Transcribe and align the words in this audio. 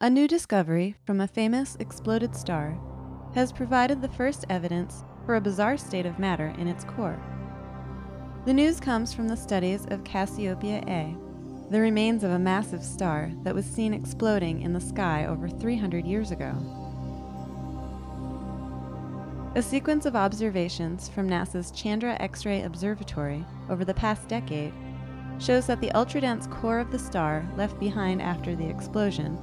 A 0.00 0.10
new 0.10 0.26
discovery 0.26 0.96
from 1.04 1.20
a 1.20 1.28
famous 1.28 1.76
exploded 1.80 2.34
star 2.34 2.78
has 3.34 3.52
provided 3.52 4.00
the 4.00 4.08
first 4.08 4.44
evidence 4.48 5.04
for 5.26 5.36
a 5.36 5.40
bizarre 5.40 5.76
state 5.76 6.06
of 6.06 6.18
matter 6.18 6.54
in 6.58 6.66
its 6.66 6.82
core. 6.82 7.20
The 8.44 8.54
news 8.54 8.80
comes 8.80 9.12
from 9.12 9.28
the 9.28 9.36
studies 9.36 9.86
of 9.90 10.02
Cassiopeia 10.02 10.82
A, 10.88 11.16
the 11.70 11.80
remains 11.80 12.24
of 12.24 12.30
a 12.30 12.38
massive 12.38 12.82
star 12.82 13.30
that 13.42 13.54
was 13.54 13.66
seen 13.66 13.94
exploding 13.94 14.62
in 14.62 14.72
the 14.72 14.80
sky 14.80 15.26
over 15.26 15.48
300 15.48 16.06
years 16.06 16.30
ago. 16.30 16.54
A 19.58 19.62
sequence 19.62 20.06
of 20.06 20.14
observations 20.14 21.08
from 21.08 21.28
NASA's 21.28 21.72
Chandra 21.72 22.16
X 22.20 22.46
ray 22.46 22.62
Observatory 22.62 23.44
over 23.68 23.84
the 23.84 23.92
past 23.92 24.28
decade 24.28 24.72
shows 25.40 25.66
that 25.66 25.80
the 25.80 25.90
ultra-dense 25.90 26.46
core 26.46 26.78
of 26.78 26.92
the 26.92 26.98
star 27.00 27.44
left 27.56 27.76
behind 27.80 28.22
after 28.22 28.54
the 28.54 28.68
explosion, 28.68 29.36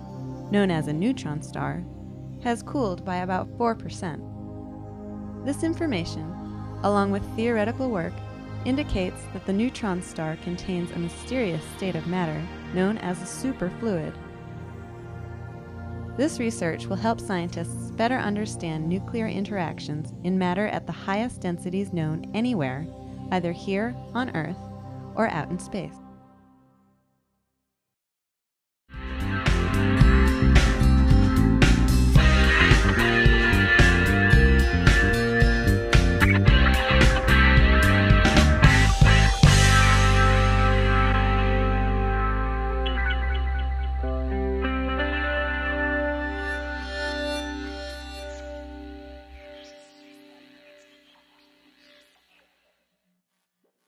known 0.51 0.71
as 0.71 0.87
a 0.87 0.93
neutron 0.93 1.41
star, 1.41 1.83
has 2.41 2.63
cooled 2.63 3.03
by 3.03 3.17
about 3.17 3.49
4%. 3.57 5.45
This 5.45 5.63
information, 5.63 6.33
along 6.83 7.11
with 7.11 7.35
theoretical 7.35 7.91
work, 7.91 8.13
indicates 8.63 9.21
that 9.33 9.45
the 9.45 9.51
neutron 9.51 10.01
star 10.01 10.37
contains 10.45 10.91
a 10.91 10.97
mysterious 10.97 11.65
state 11.75 11.95
of 11.95 12.07
matter 12.07 12.41
known 12.73 12.97
as 12.99 13.21
a 13.21 13.25
superfluid. 13.25 14.13
This 16.15 16.39
research 16.39 16.85
will 16.85 16.95
help 16.95 17.19
scientists 17.19 17.84
better 17.95 18.17
understand 18.17 18.87
nuclear 18.87 19.27
interactions 19.27 20.13
in 20.23 20.37
matter 20.37 20.67
at 20.67 20.85
the 20.85 20.91
highest 20.91 21.41
densities 21.41 21.93
known 21.93 22.29
anywhere, 22.33 22.85
either 23.31 23.51
here 23.51 23.95
on 24.13 24.35
Earth 24.35 24.57
or 25.15 25.29
out 25.29 25.49
in 25.49 25.59
space. 25.59 26.04